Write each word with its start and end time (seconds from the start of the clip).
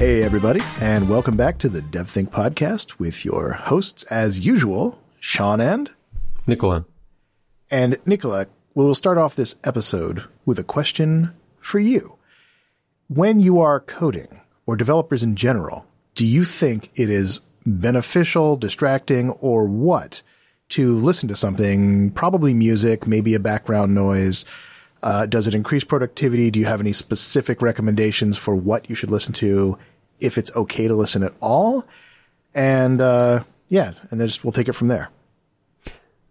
Hey, 0.00 0.22
everybody, 0.22 0.62
and 0.80 1.10
welcome 1.10 1.36
back 1.36 1.58
to 1.58 1.68
the 1.68 1.82
DevThink 1.82 2.30
podcast 2.30 2.98
with 2.98 3.22
your 3.22 3.52
hosts, 3.52 4.02
as 4.04 4.40
usual, 4.40 4.98
Sean 5.18 5.60
and 5.60 5.90
Nicola. 6.46 6.86
And 7.70 7.98
Nicola, 8.06 8.46
we 8.74 8.86
will 8.86 8.94
start 8.94 9.18
off 9.18 9.36
this 9.36 9.56
episode 9.62 10.24
with 10.46 10.58
a 10.58 10.64
question 10.64 11.34
for 11.60 11.78
you. 11.80 12.16
When 13.08 13.40
you 13.40 13.60
are 13.60 13.78
coding, 13.78 14.40
or 14.64 14.74
developers 14.74 15.22
in 15.22 15.36
general, 15.36 15.84
do 16.14 16.24
you 16.24 16.46
think 16.46 16.90
it 16.94 17.10
is 17.10 17.42
beneficial, 17.66 18.56
distracting, 18.56 19.28
or 19.32 19.66
what 19.66 20.22
to 20.70 20.96
listen 20.96 21.28
to 21.28 21.36
something, 21.36 22.10
probably 22.12 22.54
music, 22.54 23.06
maybe 23.06 23.34
a 23.34 23.38
background 23.38 23.94
noise? 23.94 24.46
Uh, 25.02 25.26
does 25.26 25.46
it 25.46 25.54
increase 25.54 25.84
productivity? 25.84 26.50
Do 26.50 26.58
you 26.58 26.64
have 26.64 26.80
any 26.80 26.92
specific 26.94 27.60
recommendations 27.60 28.38
for 28.38 28.56
what 28.56 28.88
you 28.88 28.94
should 28.94 29.10
listen 29.10 29.34
to? 29.34 29.78
If 30.20 30.38
it's 30.38 30.54
okay 30.54 30.88
to 30.88 30.94
listen 30.94 31.22
at 31.22 31.32
all? 31.40 31.84
And, 32.54 33.00
uh, 33.00 33.44
yeah, 33.68 33.92
and 34.10 34.20
then 34.20 34.28
just 34.28 34.44
we'll 34.44 34.52
take 34.52 34.68
it 34.68 34.74
from 34.74 34.88
there. 34.88 35.10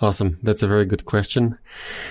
Awesome. 0.00 0.38
That's 0.42 0.62
a 0.62 0.68
very 0.68 0.84
good 0.84 1.04
question. 1.04 1.56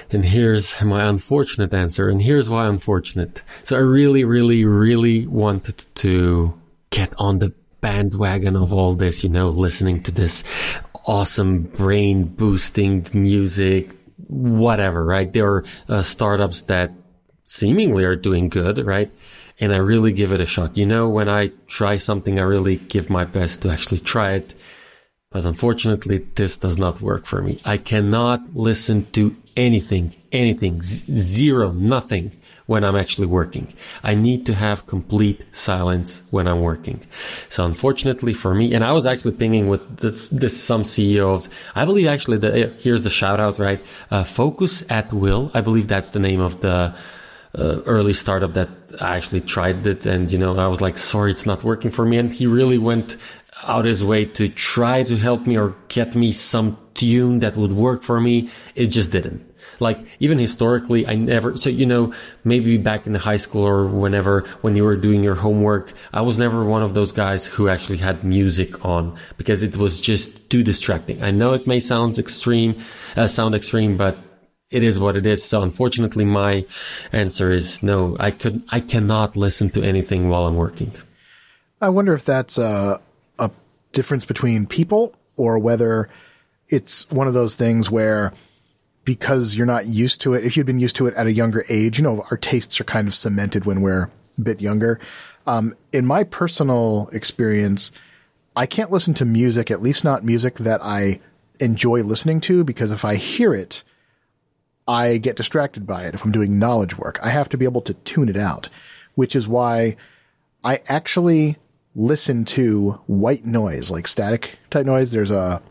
And 0.09 0.23
here's 0.23 0.81
my 0.81 1.07
unfortunate 1.07 1.73
answer. 1.73 2.07
And 2.09 2.21
here's 2.21 2.49
why 2.49 2.67
unfortunate. 2.67 3.43
So 3.63 3.75
I 3.75 3.79
really, 3.79 4.23
really, 4.23 4.65
really 4.65 5.27
wanted 5.27 5.85
to 5.95 6.53
get 6.89 7.13
on 7.17 7.39
the 7.39 7.53
bandwagon 7.81 8.55
of 8.55 8.71
all 8.71 8.95
this, 8.95 9.23
you 9.23 9.29
know, 9.29 9.49
listening 9.49 10.01
to 10.03 10.11
this 10.11 10.43
awesome 11.05 11.63
brain 11.63 12.23
boosting 12.23 13.05
music, 13.13 13.91
whatever, 14.27 15.05
right? 15.05 15.31
There 15.31 15.47
are 15.47 15.65
uh, 15.89 16.03
startups 16.03 16.63
that 16.63 16.93
seemingly 17.43 18.05
are 18.05 18.15
doing 18.15 18.47
good, 18.47 18.77
right? 18.85 19.11
And 19.59 19.73
I 19.73 19.77
really 19.77 20.11
give 20.11 20.31
it 20.31 20.41
a 20.41 20.45
shot. 20.45 20.77
You 20.77 20.85
know, 20.85 21.07
when 21.09 21.29
I 21.29 21.51
try 21.67 21.97
something, 21.97 22.39
I 22.39 22.43
really 22.43 22.77
give 22.77 23.09
my 23.09 23.25
best 23.25 23.61
to 23.61 23.69
actually 23.69 23.99
try 23.99 24.33
it. 24.33 24.55
But 25.31 25.45
unfortunately, 25.45 26.27
this 26.35 26.57
does 26.59 26.77
not 26.77 27.01
work 27.01 27.25
for 27.25 27.41
me. 27.41 27.59
I 27.65 27.77
cannot 27.77 28.53
listen 28.55 29.07
to 29.13 29.35
anything, 29.57 30.15
anything, 30.31 30.81
z- 30.81 31.05
zero, 31.15 31.71
nothing 31.71 32.31
when 32.67 32.83
I'm 32.83 32.95
actually 32.95 33.27
working. 33.27 33.73
I 34.03 34.13
need 34.13 34.45
to 34.45 34.53
have 34.53 34.87
complete 34.87 35.43
silence 35.51 36.21
when 36.29 36.47
I'm 36.47 36.61
working. 36.61 37.01
So 37.49 37.65
unfortunately 37.65 38.33
for 38.33 38.53
me, 38.53 38.73
and 38.73 38.83
I 38.83 38.91
was 38.91 39.05
actually 39.05 39.33
pinging 39.33 39.69
with 39.69 39.97
this, 39.97 40.29
this 40.29 40.61
some 40.61 40.83
CEOs. 40.83 41.49
I 41.75 41.85
believe 41.85 42.07
actually 42.07 42.37
that 42.37 42.79
here's 42.79 43.03
the 43.03 43.09
shout 43.09 43.39
out, 43.39 43.59
right? 43.59 43.83
Uh, 44.11 44.23
Focus 44.23 44.83
at 44.89 45.11
Will. 45.13 45.51
I 45.53 45.61
believe 45.61 45.87
that's 45.87 46.11
the 46.11 46.19
name 46.19 46.41
of 46.41 46.61
the, 46.61 46.93
uh, 47.57 47.81
early 47.85 48.13
startup 48.13 48.53
that 48.55 48.69
I 48.99 49.17
actually 49.17 49.41
tried 49.41 49.85
it 49.85 50.05
and 50.05 50.31
you 50.31 50.37
know 50.37 50.57
I 50.57 50.67
was 50.67 50.81
like 50.81 50.97
sorry 50.97 51.31
it's 51.31 51.45
not 51.45 51.63
working 51.63 51.91
for 51.91 52.05
me. 52.05 52.17
And 52.17 52.31
he 52.31 52.47
really 52.47 52.77
went 52.77 53.17
out 53.63 53.85
his 53.85 54.03
way 54.03 54.25
to 54.25 54.49
try 54.49 55.03
to 55.03 55.17
help 55.17 55.45
me 55.45 55.57
or 55.57 55.75
get 55.87 56.15
me 56.15 56.31
some 56.31 56.77
tune 56.95 57.39
that 57.39 57.55
would 57.55 57.73
work 57.73 58.03
for 58.03 58.19
me. 58.19 58.49
It 58.75 58.87
just 58.87 59.11
didn't. 59.11 59.49
Like 59.79 59.99
even 60.19 60.39
historically 60.39 61.07
I 61.07 61.15
never 61.15 61.57
so 61.57 61.69
you 61.69 61.85
know 61.85 62.13
maybe 62.43 62.77
back 62.77 63.07
in 63.07 63.15
high 63.15 63.37
school 63.37 63.63
or 63.63 63.87
whenever 63.87 64.41
when 64.61 64.75
you 64.75 64.83
were 64.83 64.95
doing 64.95 65.23
your 65.23 65.35
homework 65.35 65.93
I 66.11 66.21
was 66.21 66.37
never 66.37 66.63
one 66.65 66.83
of 66.83 66.93
those 66.93 67.11
guys 67.11 67.45
who 67.45 67.69
actually 67.69 67.97
had 67.97 68.23
music 68.23 68.83
on 68.85 69.17
because 69.37 69.63
it 69.63 69.77
was 69.77 70.01
just 70.01 70.49
too 70.49 70.63
distracting. 70.63 71.23
I 71.23 71.31
know 71.31 71.53
it 71.53 71.65
may 71.65 71.79
sound 71.79 72.17
extreme 72.19 72.77
uh, 73.15 73.27
sound 73.27 73.55
extreme 73.55 73.95
but 73.97 74.17
it 74.73 74.83
is 74.83 74.99
what 74.99 75.15
it 75.15 75.25
is. 75.25 75.43
So 75.43 75.61
unfortunately, 75.61 76.25
my 76.25 76.65
answer 77.11 77.51
is 77.51 77.81
no. 77.83 78.17
I 78.19 78.31
could, 78.31 78.63
I 78.69 78.79
cannot 78.79 79.37
listen 79.37 79.69
to 79.71 79.83
anything 79.83 80.29
while 80.29 80.47
I'm 80.47 80.55
working. 80.55 80.91
I 81.79 81.89
wonder 81.89 82.13
if 82.13 82.25
that's 82.25 82.57
a, 82.57 82.99
a 83.37 83.51
difference 83.91 84.25
between 84.25 84.65
people 84.65 85.13
or 85.37 85.59
whether 85.59 86.09
it's 86.69 87.09
one 87.11 87.27
of 87.27 87.33
those 87.33 87.55
things 87.55 87.91
where 87.91 88.33
because 89.05 89.55
you're 89.55 89.65
not 89.65 89.85
used 89.85 90.21
to 90.21 90.33
it, 90.33 90.45
if 90.45 90.55
you'd 90.55 90.65
been 90.65 90.79
used 90.79 90.95
to 90.95 91.07
it 91.07 91.13
at 91.15 91.27
a 91.27 91.33
younger 91.33 91.65
age, 91.69 91.97
you 91.97 92.03
know, 92.03 92.25
our 92.31 92.37
tastes 92.37 92.79
are 92.79 92.85
kind 92.85 93.07
of 93.07 93.13
cemented 93.13 93.65
when 93.65 93.81
we're 93.81 94.09
a 94.37 94.41
bit 94.41 94.61
younger. 94.61 94.99
Um, 95.45 95.75
in 95.91 96.05
my 96.05 96.23
personal 96.23 97.09
experience, 97.11 97.91
I 98.55 98.65
can't 98.65 98.91
listen 98.91 99.13
to 99.15 99.25
music, 99.25 99.69
at 99.69 99.81
least 99.81 100.03
not 100.03 100.23
music 100.23 100.55
that 100.55 100.81
I 100.81 101.19
enjoy 101.59 102.01
listening 102.01 102.39
to, 102.41 102.63
because 102.63 102.91
if 102.91 103.03
I 103.03 103.15
hear 103.15 103.53
it, 103.53 103.83
I 104.87 105.17
get 105.17 105.37
distracted 105.37 105.87
by 105.87 106.05
it 106.05 106.13
if 106.13 106.23
I'm 106.23 106.31
doing 106.31 106.59
knowledge 106.59 106.97
work. 106.97 107.19
I 107.23 107.29
have 107.29 107.49
to 107.49 107.57
be 107.57 107.65
able 107.65 107.81
to 107.81 107.93
tune 107.93 108.29
it 108.29 108.37
out, 108.37 108.69
which 109.15 109.35
is 109.35 109.47
why 109.47 109.95
I 110.63 110.81
actually 110.87 111.57
listen 111.95 112.43
to 112.45 113.01
white 113.07 113.45
noise, 113.45 113.91
like 113.91 114.07
static 114.07 114.59
type 114.69 114.85
noise. 114.85 115.11
There's 115.11 115.31
a 115.31 115.61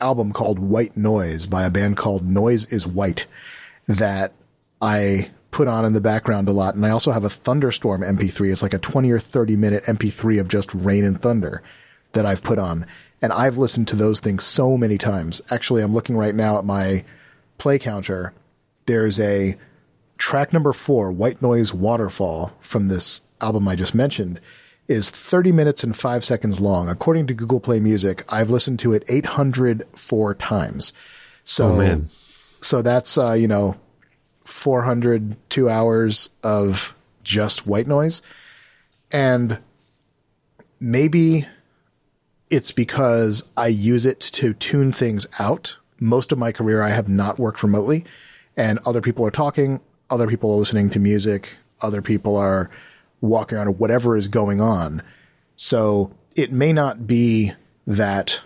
album 0.00 0.32
called 0.32 0.58
White 0.58 0.96
Noise 0.96 1.46
by 1.46 1.64
a 1.64 1.70
band 1.70 1.96
called 1.96 2.28
Noise 2.28 2.66
is 2.66 2.86
White 2.86 3.26
that 3.86 4.32
I 4.80 5.30
put 5.50 5.68
on 5.68 5.84
in 5.84 5.92
the 5.92 6.00
background 6.00 6.48
a 6.48 6.52
lot. 6.52 6.74
And 6.74 6.84
I 6.86 6.90
also 6.90 7.10
have 7.10 7.24
a 7.24 7.30
thunderstorm 7.30 8.02
MP3. 8.02 8.52
It's 8.52 8.62
like 8.62 8.74
a 8.74 8.78
20 8.78 9.10
or 9.10 9.18
30 9.18 9.56
minute 9.56 9.84
MP3 9.84 10.40
of 10.40 10.48
just 10.48 10.72
rain 10.74 11.04
and 11.04 11.20
thunder 11.20 11.62
that 12.12 12.26
I've 12.26 12.42
put 12.42 12.58
on. 12.58 12.86
And 13.20 13.32
I've 13.32 13.58
listened 13.58 13.88
to 13.88 13.96
those 13.96 14.20
things 14.20 14.44
so 14.44 14.76
many 14.76 14.98
times. 14.98 15.42
Actually, 15.50 15.82
I'm 15.82 15.94
looking 15.94 16.16
right 16.16 16.34
now 16.34 16.58
at 16.58 16.64
my 16.64 17.04
play 17.56 17.78
counter, 17.78 18.32
there's 18.88 19.20
a 19.20 19.54
track 20.16 20.52
number 20.52 20.72
four, 20.72 21.12
White 21.12 21.40
Noise 21.40 21.72
Waterfall 21.72 22.52
from 22.60 22.88
this 22.88 23.20
album 23.40 23.68
I 23.68 23.76
just 23.76 23.94
mentioned 23.94 24.40
is 24.88 25.10
30 25.10 25.52
minutes 25.52 25.84
and 25.84 25.94
five 25.94 26.24
seconds 26.24 26.58
long. 26.58 26.88
According 26.88 27.26
to 27.26 27.34
Google 27.34 27.60
Play 27.60 27.78
Music, 27.78 28.24
I've 28.30 28.48
listened 28.48 28.78
to 28.80 28.94
it 28.94 29.04
804 29.06 30.34
times. 30.36 30.94
So, 31.44 31.72
oh, 31.72 31.76
man. 31.76 32.08
so 32.60 32.80
that's, 32.80 33.18
uh, 33.18 33.34
you 33.34 33.46
know, 33.46 33.76
402 34.44 35.68
hours 35.68 36.30
of 36.42 36.94
just 37.22 37.66
white 37.66 37.86
noise. 37.86 38.22
And 39.12 39.58
maybe 40.80 41.46
it's 42.48 42.72
because 42.72 43.44
I 43.54 43.66
use 43.66 44.06
it 44.06 44.20
to 44.20 44.54
tune 44.54 44.92
things 44.92 45.26
out 45.38 45.76
most 46.00 46.32
of 46.32 46.38
my 46.38 46.52
career, 46.52 46.82
I 46.82 46.90
have 46.90 47.08
not 47.08 47.38
worked 47.38 47.62
remotely 47.62 48.04
and 48.58 48.78
other 48.84 49.00
people 49.00 49.24
are 49.24 49.30
talking, 49.30 49.80
other 50.10 50.26
people 50.26 50.52
are 50.52 50.56
listening 50.56 50.90
to 50.90 50.98
music, 50.98 51.56
other 51.80 52.02
people 52.02 52.36
are 52.36 52.70
walking 53.20 53.56
around 53.56 53.78
whatever 53.78 54.16
is 54.16 54.28
going 54.28 54.60
on. 54.60 55.02
So 55.56 56.12
it 56.36 56.52
may 56.52 56.72
not 56.72 57.06
be 57.06 57.52
that 57.86 58.42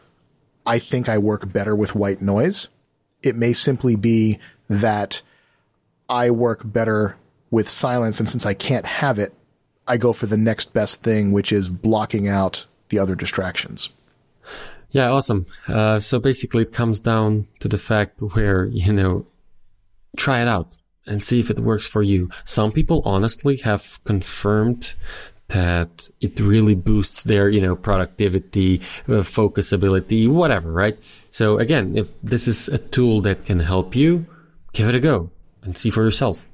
I 0.64 0.78
think 0.78 1.08
I 1.08 1.18
work 1.18 1.52
better 1.52 1.74
with 1.74 1.94
white 1.94 2.22
noise. 2.22 2.68
It 3.22 3.36
may 3.36 3.52
simply 3.52 3.96
be 3.96 4.38
that 4.68 5.22
I 6.08 6.30
work 6.30 6.60
better 6.64 7.16
with 7.50 7.68
silence. 7.68 8.20
And 8.20 8.28
since 8.28 8.46
I 8.46 8.54
can't 8.54 8.86
have 8.86 9.18
it, 9.18 9.34
I 9.88 9.96
go 9.96 10.12
for 10.12 10.26
the 10.26 10.36
next 10.36 10.72
best 10.72 11.02
thing, 11.02 11.32
which 11.32 11.52
is 11.52 11.68
blocking 11.68 12.28
out 12.28 12.66
the 12.90 12.98
other 12.98 13.14
distractions. 13.14 13.88
Yeah, 14.90 15.10
awesome. 15.10 15.46
Uh, 15.66 16.00
so 16.00 16.18
basically, 16.18 16.62
it 16.62 16.72
comes 16.72 17.00
down 17.00 17.46
to 17.60 17.68
the 17.68 17.78
fact 17.78 18.20
where 18.34 18.66
you 18.66 18.92
know, 18.92 19.26
try 20.16 20.42
it 20.42 20.48
out 20.48 20.76
and 21.06 21.22
see 21.22 21.40
if 21.40 21.50
it 21.50 21.60
works 21.60 21.86
for 21.86 22.02
you. 22.02 22.30
Some 22.44 22.72
people 22.72 23.02
honestly 23.04 23.56
have 23.58 24.02
confirmed 24.04 24.94
that 25.48 26.08
it 26.20 26.38
really 26.40 26.74
boosts 26.74 27.24
their, 27.24 27.50
you 27.50 27.60
know, 27.60 27.76
productivity, 27.76 28.80
uh, 29.08 29.22
focus 29.22 29.72
ability, 29.72 30.26
whatever, 30.26 30.72
right? 30.72 30.98
So 31.30 31.58
again, 31.58 31.96
if 31.96 32.20
this 32.22 32.48
is 32.48 32.68
a 32.68 32.78
tool 32.78 33.20
that 33.22 33.44
can 33.44 33.60
help 33.60 33.94
you, 33.94 34.26
give 34.72 34.88
it 34.88 34.94
a 34.94 35.00
go 35.00 35.30
and 35.62 35.76
see 35.76 35.90
for 35.90 36.02
yourself. 36.02 36.46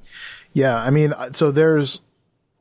Yeah, 0.51 0.75
I 0.75 0.89
mean, 0.89 1.13
uh, 1.13 1.31
so 1.33 1.51
there's 1.51 2.01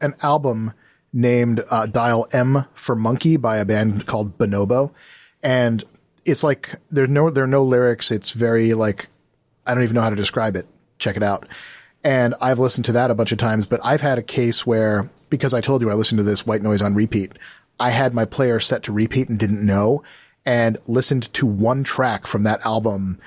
an 0.01 0.15
album 0.23 0.75
named 1.13 1.65
uh, 1.71 1.87
Dial 1.87 2.29
M 2.33 2.67
for 2.75 2.95
Monkey 2.95 3.37
by 3.37 3.57
a 3.57 3.65
band 3.65 4.07
called 4.07 4.39
Bonobo 4.39 4.93
and 5.43 5.85
it's 6.25 6.43
like 6.43 6.75
there's 6.91 7.09
no 7.09 7.31
there 7.31 7.45
are 7.45 7.49
no 7.49 7.63
lyrics. 7.63 8.11
It's 8.11 8.33
very 8.33 8.75
like 8.75 9.09
I 9.67 9.75
don't 9.75 9.83
even 9.83 9.95
know 9.95 10.03
how 10.03 10.11
to 10.11 10.17
describe 10.17 10.57
it. 10.57 10.67
Check 10.99 11.17
it 11.17 11.23
out. 11.23 11.47
And 12.05 12.35
I've 12.41 12.59
listened 12.59 12.85
to 12.87 12.93
that 12.93 13.11
a 13.11 13.15
bunch 13.15 13.33
of 13.33 13.39
times, 13.39 13.67
but 13.67 13.81
I've 13.85 14.01
had 14.01 14.19
a 14.19 14.23
case 14.23 14.67
where 14.67 15.11
because 15.31 15.55
I 15.55 15.61
told 15.61 15.83
you 15.83 15.91
I 15.91 15.95
listened 15.95 16.19
to 16.19 16.25
this 16.25 16.47
white 16.47 16.63
noise 16.63 16.83
on 16.83 16.95
repeat, 16.95 17.33
I 17.81 17.91
had 17.91 18.15
my 18.15 18.25
player 18.25 18.61
set 18.61 18.83
to 18.85 18.93
repeat 18.93 19.29
and 19.29 19.39
didn't 19.39 19.65
know 19.65 20.03
and 20.45 20.79
listened 20.87 21.33
to 21.35 21.47
one 21.47 21.85
track 21.85 22.27
from 22.27 22.43
that 22.45 22.65
album, 22.65 23.21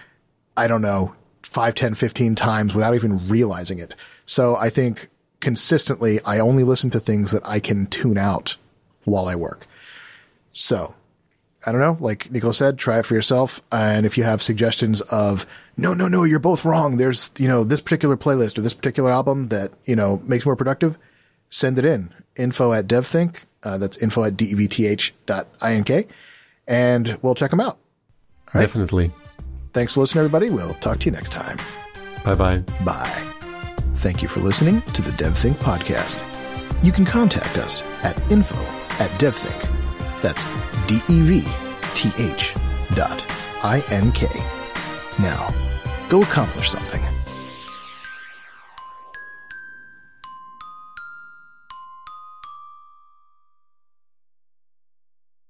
I 0.57 0.67
don't 0.67 0.81
know, 0.81 1.15
5, 1.43 1.75
10, 1.75 1.93
15 1.93 2.35
times 2.35 2.73
without 2.73 2.95
even 2.95 3.27
realizing 3.27 3.79
it. 3.79 3.95
So 4.25 4.55
I 4.55 4.69
think 4.69 5.09
consistently 5.39 6.19
I 6.25 6.39
only 6.39 6.63
listen 6.63 6.89
to 6.91 6.99
things 6.99 7.31
that 7.31 7.45
I 7.45 7.59
can 7.59 7.87
tune 7.87 8.17
out 8.17 8.55
while 9.03 9.27
I 9.27 9.35
work. 9.35 9.67
So 10.51 10.95
I 11.65 11.71
don't 11.71 11.81
know, 11.81 11.97
like 11.99 12.31
Nico 12.31 12.51
said, 12.51 12.77
try 12.77 12.99
it 12.99 13.05
for 13.05 13.13
yourself. 13.13 13.61
And 13.71 14.05
if 14.05 14.17
you 14.17 14.23
have 14.23 14.41
suggestions 14.41 15.01
of, 15.01 15.45
no, 15.77 15.93
no, 15.93 16.07
no, 16.07 16.23
you're 16.23 16.39
both 16.39 16.65
wrong. 16.65 16.97
There's, 16.97 17.31
you 17.37 17.47
know, 17.47 17.63
this 17.63 17.81
particular 17.81 18.17
playlist 18.17 18.57
or 18.57 18.61
this 18.61 18.73
particular 18.73 19.11
album 19.11 19.47
that, 19.49 19.71
you 19.85 19.95
know, 19.95 20.21
makes 20.25 20.45
more 20.45 20.55
productive, 20.55 20.97
send 21.49 21.79
it 21.79 21.85
in. 21.85 22.13
Info 22.35 22.73
at 22.73 22.87
devthink. 22.87 23.43
Uh, 23.63 23.77
that's 23.77 23.97
info 23.97 24.23
at 24.23 24.37
devth 24.37 25.11
dot 25.25 25.47
ink. 25.63 26.09
And 26.67 27.19
we'll 27.21 27.35
check 27.35 27.51
them 27.51 27.59
out. 27.59 27.77
Definitely. 28.53 29.11
Thanks 29.73 29.93
for 29.93 30.01
listening, 30.01 30.25
everybody. 30.25 30.49
We'll 30.49 30.73
talk 30.75 30.99
to 30.99 31.05
you 31.05 31.11
next 31.11 31.31
time. 31.31 31.57
Bye 32.23 32.35
bye. 32.35 32.59
Bye. 32.85 33.33
Thank 33.95 34.21
you 34.21 34.27
for 34.27 34.39
listening 34.39 34.81
to 34.81 35.01
the 35.01 35.11
DevThink 35.11 35.53
podcast. 35.55 36.19
You 36.83 36.91
can 36.91 37.05
contact 37.05 37.57
us 37.57 37.81
at 38.03 38.19
info 38.31 38.59
at 38.99 39.11
devthink. 39.19 40.21
That's 40.21 40.43
D-E-V-T-H 40.87 42.55
dot 42.95 43.25
I-N-K. 43.63 44.60
Now, 45.21 45.53
go 46.09 46.23
accomplish 46.23 46.71
something. 46.71 47.10